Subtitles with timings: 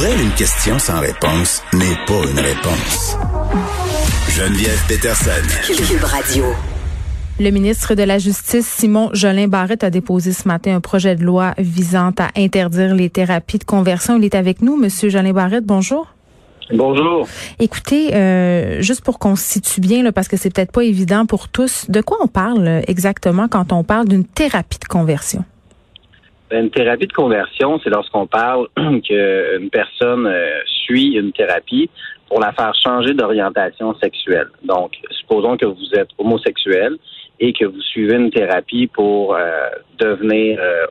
[0.00, 3.18] Pour elle, une question sans réponse n'est pas une réponse.
[4.30, 5.30] Geneviève Peterson.
[5.66, 6.44] Cube Radio.
[7.38, 11.24] Le ministre de la Justice, Simon Jolin Barrette, a déposé ce matin un projet de
[11.24, 14.16] loi visant à interdire les thérapies de conversion.
[14.16, 15.66] Il est avec nous, Monsieur Jolin Barrette.
[15.66, 16.06] Bonjour.
[16.72, 17.28] Bonjour.
[17.58, 21.26] Écoutez, euh, juste pour qu'on se situe bien, là, parce que c'est peut-être pas évident
[21.26, 25.44] pour tous, de quoi on parle euh, exactement quand on parle d'une thérapie de conversion?
[26.50, 31.88] Ben, une thérapie de conversion, c'est lorsqu'on parle qu'une personne euh, suit une thérapie
[32.28, 34.48] pour la faire changer d'orientation sexuelle.
[34.64, 36.96] Donc, supposons que vous êtes homosexuel
[37.38, 40.86] et que vous suivez une thérapie pour euh, devenir euh,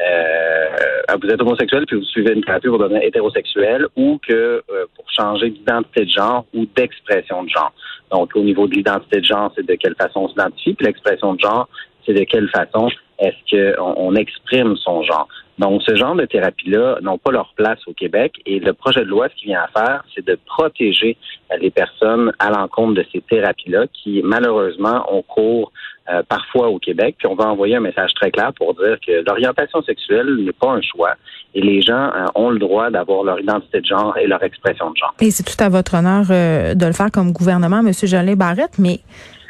[0.00, 4.84] euh, vous êtes homosexuel puis vous suivez une thérapie pour devenir hétérosexuel ou que euh,
[4.94, 7.72] pour changer d'identité de genre ou d'expression de genre.
[8.12, 11.34] Donc, au niveau de l'identité de genre, c'est de quelle façon on s'identifie, puis l'expression
[11.34, 11.68] de genre,
[12.08, 15.28] c'est de quelle façon est-ce qu'on on exprime son genre.
[15.58, 19.06] Donc, ce genre de thérapie-là n'ont pas leur place au Québec et le projet de
[19.06, 21.16] loi, ce qu'il vient à faire, c'est de protéger
[21.60, 25.72] les personnes à l'encontre de ces thérapies-là qui, malheureusement, ont cours
[26.10, 27.16] euh, parfois au Québec.
[27.18, 30.70] Puis on va envoyer un message très clair pour dire que l'orientation sexuelle n'est pas
[30.70, 31.14] un choix
[31.54, 34.90] et les gens euh, ont le droit d'avoir leur identité de genre et leur expression
[34.90, 35.14] de genre.
[35.20, 38.78] Et c'est tout à votre honneur euh, de le faire comme gouvernement, Monsieur Jolin Barrette,
[38.78, 39.00] mais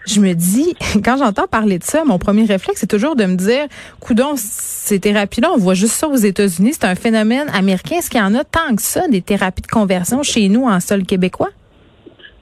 [0.08, 3.36] je me dis, quand j'entends parler de ça, mon premier réflexe, c'est toujours de me
[3.36, 3.66] dire,
[4.00, 7.96] coudon, ces thérapies-là, on voit juste ça aux États-Unis, c'est un phénomène américain.
[7.96, 10.80] Est-ce qu'il y en a tant que ça, des thérapies de conversion chez nous en
[10.80, 11.50] sol québécois?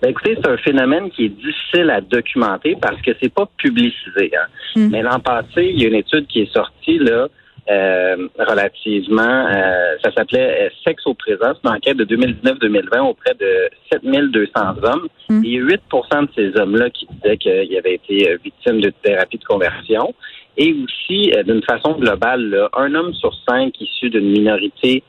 [0.02, 4.30] Ben écoutez, c'est un phénomène qui est difficile à documenter parce que c'est pas publicisé.
[4.34, 4.46] Hein.
[4.76, 4.88] Mm.
[4.90, 7.28] Mais l'an passé, il y a une étude qui est sortie là,
[7.68, 13.34] euh, relativement, euh, ça s'appelait euh, Sexe au présent, c'est une enquête de 2019-2020 auprès
[13.34, 14.50] de 7200
[14.84, 15.08] hommes.
[15.28, 15.44] Mm.
[15.44, 18.92] Et il y a 8% de ces hommes-là qui disaient qu'ils avaient été victimes de
[19.02, 20.14] thérapie de conversion.
[20.56, 25.02] Et aussi, euh, d'une façon globale, là, un homme sur cinq issu d'une minorité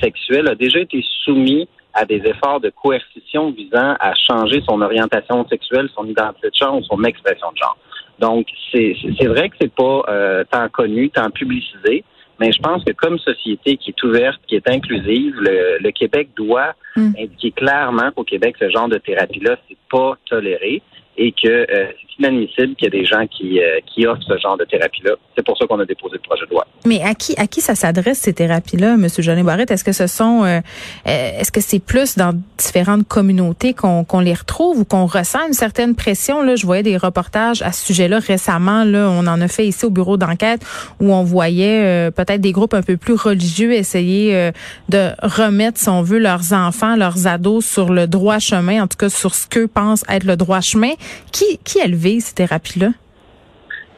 [0.00, 5.44] sexuelle a déjà été soumis à des efforts de coercition visant à changer son orientation
[5.48, 7.76] sexuelle, son identité de genre ou son expression de genre.
[8.18, 12.04] Donc, c'est c'est vrai que c'est pas euh, tant connu, tant publicisé,
[12.40, 16.28] mais je pense que comme société qui est ouverte, qui est inclusive, le, le Québec
[16.36, 17.12] doit Mm.
[17.18, 20.82] indiquer clairement qu'au Québec, ce genre de thérapie-là, c'est pas toléré
[21.16, 24.38] et que euh, c'est inadmissible qu'il y ait des gens qui, euh, qui offrent ce
[24.38, 25.12] genre de thérapie-là.
[25.36, 26.66] C'est pour ça qu'on a déposé le projet de loi.
[26.86, 29.70] Mais à qui à qui ça s'adresse ces thérapies-là, Monsieur Jolin Barrette?
[29.70, 30.60] Est-ce que ce sont euh,
[31.06, 35.46] euh, est-ce que c'est plus dans différentes communautés qu'on qu'on les retrouve ou qu'on ressent
[35.46, 36.42] une certaine pression?
[36.42, 38.84] Là, je voyais des reportages à ce sujet-là récemment.
[38.84, 40.60] Là, on en a fait ici au bureau d'enquête
[41.00, 44.52] où on voyait euh, peut-être des groupes un peu plus religieux essayer euh,
[44.90, 48.98] de remettre, si on veut, leurs enfants, leurs ados sur le droit chemin, en tout
[48.98, 50.92] cas sur ce qu'eux pensent être le droit chemin.
[51.32, 52.90] Qui qui elle vise ces thérapies-là?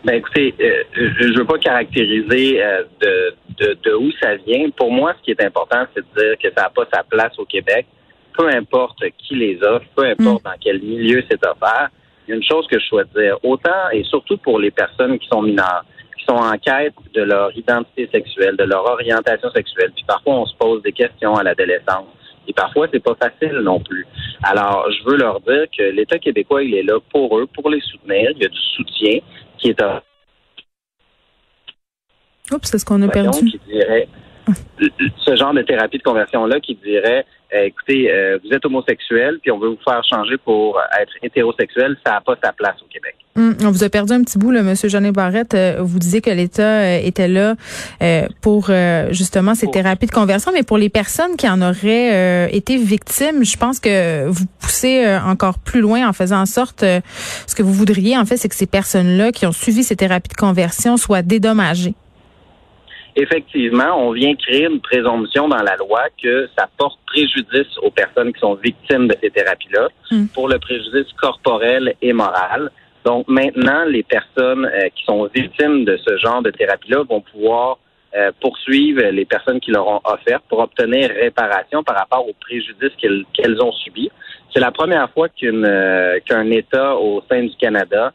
[0.05, 4.71] Ben écoutez, euh, je ne veux pas caractériser euh, de, de, de où ça vient.
[4.71, 7.37] Pour moi, ce qui est important, c'est de dire que ça n'a pas sa place
[7.39, 7.87] au Québec.
[8.39, 11.89] Peu importe qui les offre, peu importe dans quel milieu c'est offert.
[12.27, 13.37] Il y a une chose que je souhaite dire.
[13.43, 15.85] Autant et surtout pour les personnes qui sont mineures,
[16.17, 19.91] qui sont en quête de leur identité sexuelle, de leur orientation sexuelle.
[19.95, 22.07] Puis parfois, on se pose des questions à l'adolescence.
[22.49, 24.07] Et parfois, c'est pas facile non plus.
[24.43, 27.81] Alors, je veux leur dire que l'État québécois, il est là pour eux, pour les
[27.81, 28.31] soutenir.
[28.37, 29.19] Il y a du soutien
[29.59, 30.03] qui est à
[32.53, 33.51] Oups, c'est ce qu'on a perdu?
[33.51, 34.09] qui dirait
[35.19, 39.51] ce genre de thérapie de conversion là qui dirait écoutez euh, vous êtes homosexuel puis
[39.51, 43.15] on veut vous faire changer pour être hétérosexuel ça n'a pas sa place au Québec.
[43.37, 45.53] Hum, on vous a perdu un petit bout, là, Monsieur Jeannet Barrette.
[45.53, 47.55] Euh, vous disiez que l'État euh, était là
[48.03, 51.61] euh, pour euh, justement ces Pour- thérapies de conversion, mais pour les personnes qui en
[51.61, 56.41] auraient euh, été victimes, je pense que vous poussez euh, encore plus loin en faisant
[56.41, 57.01] en sorte euh,
[57.47, 60.31] ce que vous voudriez, en fait, c'est que ces personnes-là qui ont suivi ces thérapies
[60.31, 61.95] de conversion soient dédommagées.
[63.17, 68.33] Effectivement, on vient créer une présomption dans la loi que ça porte préjudice aux personnes
[68.33, 70.27] qui sont victimes de ces thérapies-là Mm.
[70.35, 72.71] pour le préjudice corporel et moral.
[73.05, 77.79] Donc maintenant, les personnes euh, qui sont victimes de ce genre de thérapie-là vont pouvoir
[78.17, 82.97] euh, poursuivre les personnes qui leur ont offert pour obtenir réparation par rapport aux préjudices
[82.99, 84.11] qu'elles ont subis.
[84.53, 88.13] C'est la première fois euh, qu'un État au sein du Canada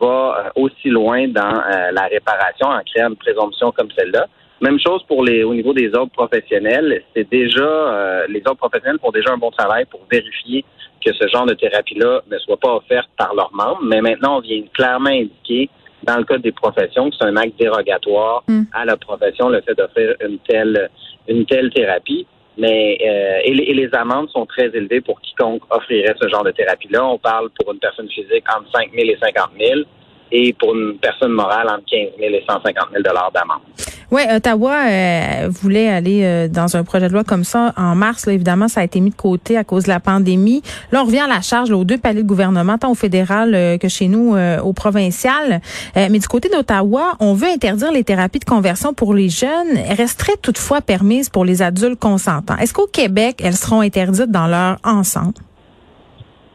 [0.00, 4.26] va aussi loin dans euh, la réparation en créant une présomption comme celle-là.
[4.60, 7.02] Même chose pour les au niveau des ordres professionnels.
[7.14, 10.64] C'est déjà euh, les ordres professionnels font déjà un bon travail pour vérifier
[11.04, 13.82] que ce genre de thérapie-là ne soit pas offerte par leurs membres.
[13.82, 15.68] Mais maintenant, on vient clairement indiquer
[16.04, 18.62] dans le cas des professions que c'est un acte dérogatoire Mm.
[18.72, 20.90] à la profession le fait d'offrir une telle
[21.26, 22.26] une telle thérapie.
[22.56, 26.44] Mais euh, et, les, et les amendes sont très élevées pour quiconque offrirait ce genre
[26.44, 27.04] de thérapie-là.
[27.04, 29.80] On parle pour une personne physique entre 5 000 et 50 000
[30.30, 33.62] et pour une personne morale entre 15 000 et 150 000 dollars d'amende.
[34.10, 38.26] Oui, Ottawa euh, voulait aller euh, dans un projet de loi comme ça en mars.
[38.26, 40.62] Là, évidemment, ça a été mis de côté à cause de la pandémie.
[40.92, 43.54] Là, on revient à la charge là, aux deux paliers de gouvernement, tant au fédéral
[43.54, 45.60] euh, que chez nous euh, au provincial.
[45.96, 49.76] Euh, mais du côté d'Ottawa, on veut interdire les thérapies de conversion pour les jeunes.
[49.88, 52.56] Elles resteraient toutefois permises pour les adultes consentants.
[52.56, 55.34] Est-ce qu'au Québec, elles seront interdites dans leur ensemble?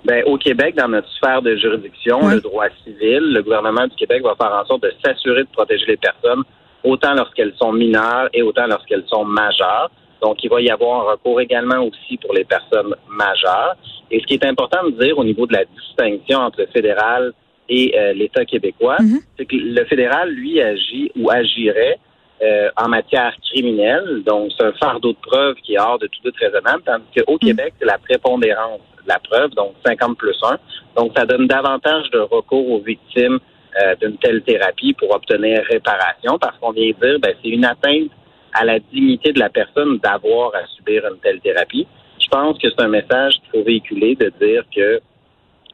[0.06, 4.24] Ben, au Québec, dans notre sphère de juridiction, le droit civil, le gouvernement du Québec
[4.24, 6.44] va faire en sorte de s'assurer de protéger les personnes
[6.84, 9.90] autant lorsqu'elles sont mineures et autant lorsqu'elles sont majeures.
[10.22, 13.76] Donc, il va y avoir un recours également aussi pour les personnes majeures.
[14.12, 17.32] Et ce qui est important de dire au niveau de la distinction entre le fédéral
[17.70, 19.20] et euh, l'État québécois, Mhm.
[19.38, 22.00] c'est que le fédéral, lui, agit ou agirait
[22.42, 24.24] euh, en matière criminelle.
[24.26, 27.38] Donc, c'est un fardeau de preuve qui est hors de tout doute raisonnable, tandis qu'au
[27.38, 30.58] Québec, c'est la prépondérance de la preuve, donc 50 plus 1.
[30.96, 33.40] Donc, ça donne davantage de recours aux victimes
[33.82, 38.12] euh, d'une telle thérapie pour obtenir réparation, parce qu'on vient dire, ben, c'est une atteinte
[38.54, 41.88] à la dignité de la personne d'avoir à subir une telle thérapie.
[42.20, 45.00] Je pense que c'est un message qu'il faut véhiculer de dire que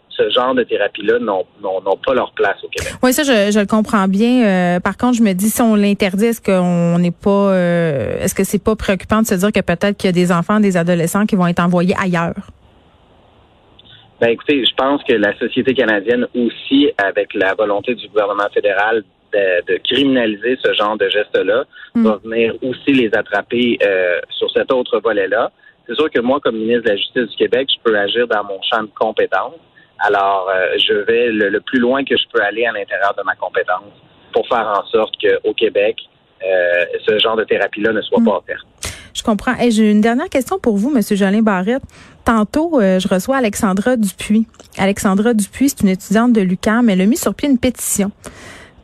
[0.10, 2.94] ce genre de thérapie-là n'ont pas leur place au Québec.
[3.04, 4.46] Oui, ça, je, je le comprends bien.
[4.46, 8.34] Euh, par contre, je me dis, si on l'interdit, est-ce qu'on n'est pas, euh, est-ce
[8.34, 10.78] que c'est pas préoccupant de se dire que peut-être qu'il y a des enfants, des
[10.78, 12.36] adolescents qui vont être envoyés ailleurs?
[14.22, 19.04] Ben écoutez, je pense que la société canadienne aussi, avec la volonté du gouvernement fédéral
[19.34, 21.64] de, de criminaliser ce genre de gestes-là,
[21.96, 22.08] Mm.
[22.08, 25.52] va venir aussi les attraper euh, sur cet autre volet-là.
[25.88, 28.44] C'est sûr que moi, comme ministre de la Justice du Québec, je peux agir dans
[28.44, 29.54] mon champ de compétences.
[30.00, 33.24] Alors, euh, je vais le, le plus loin que je peux aller à l'intérieur de
[33.24, 33.94] ma compétence
[34.34, 35.96] pour faire en sorte qu'au Québec,
[36.46, 38.26] euh, ce genre de thérapie-là ne soit Mm.
[38.26, 38.66] pas offerte.
[39.14, 39.56] Je comprends.
[39.62, 41.84] Et j'ai une dernière question pour vous, Monsieur Jolin Barrette.
[42.26, 44.48] Tantôt, euh, je reçois Alexandra Dupuis.
[44.80, 46.90] Alexandra Dupuis, c'est une étudiante de l'UQAM.
[46.90, 48.12] Elle a mis sur pied une pétition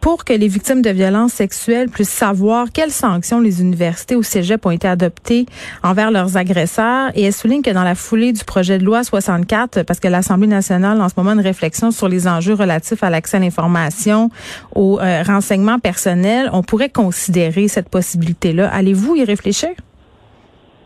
[0.02, 4.66] pour que les victimes de violences sexuelles puissent savoir quelles sanctions les universités ou cégep
[4.66, 5.46] ont été adoptées
[5.84, 7.12] envers leurs agresseurs.
[7.16, 10.48] Et elle souligne que dans la foulée du projet de loi 64, parce que l'Assemblée
[10.48, 14.30] nationale en ce moment une réflexion sur les enjeux relatifs à l'accès à l'information,
[14.76, 18.70] au euh, renseignement personnel, on pourrait considérer cette possibilité-là.
[18.74, 19.70] Allez-vous y réfléchir?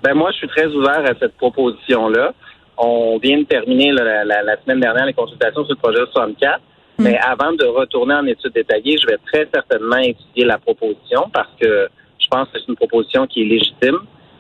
[0.04, 2.34] Ben moi, je suis très ouvert à cette proposition-là.
[2.78, 6.00] On vient de terminer là, la, la- la semaine dernière les consultations sur le projet
[6.12, 6.60] 64.
[6.98, 11.50] Mais avant de retourner en études détaillées, je vais très certainement étudier la proposition parce
[11.60, 11.90] que
[12.20, 14.00] je pense que c'est une proposition qui est légitime.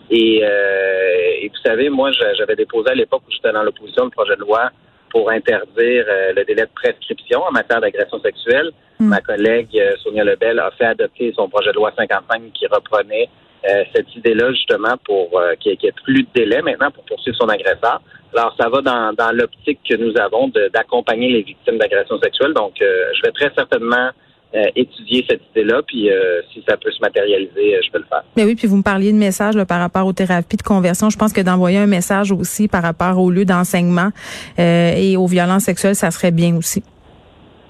[0.09, 4.09] Et, euh, et vous savez, moi, j'avais déposé à l'époque où j'étais dans l'opposition le
[4.11, 4.69] projet de loi
[5.09, 8.71] pour interdire euh, le délai de prescription en matière d'agression sexuelle.
[8.99, 9.07] Mm.
[9.07, 13.27] Ma collègue euh, Sonia Lebel a fait adopter son projet de loi 55 qui reprenait
[13.69, 17.37] euh, cette idée-là justement pour euh, qu'il y ait plus de délai maintenant pour poursuivre
[17.39, 18.01] son agresseur.
[18.35, 22.53] Alors, ça va dans, dans l'optique que nous avons d'accompagner les victimes d'agression sexuelle.
[22.53, 24.09] Donc, euh, je vais très certainement
[24.55, 28.05] euh, étudier cette idée-là, puis euh, si ça peut se matérialiser, euh, je vais le
[28.05, 28.23] faire.
[28.37, 31.09] Mais oui, puis vous me parliez de messages là, par rapport aux thérapies de conversion.
[31.09, 34.11] Je pense que d'envoyer un message aussi par rapport au lieu d'enseignement
[34.57, 36.83] et aux violences sexuelles, ça serait bien aussi.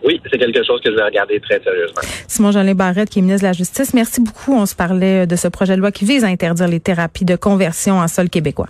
[0.06, 2.02] Oui, c'est quelque chose que je vais regarder très sérieusement.
[2.28, 4.56] Simon Jolin Barrette, qui est ministre de la Justice, merci beaucoup.
[4.56, 7.36] On se parlait de ce projet de loi qui vise à interdire les thérapies de
[7.36, 8.68] conversion en sol québécois.